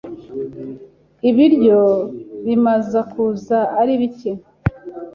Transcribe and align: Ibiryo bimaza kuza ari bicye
Ibiryo 1.29 1.79
bimaza 2.45 2.99
kuza 3.11 3.57
ari 3.79 3.93
bicye 3.99 4.31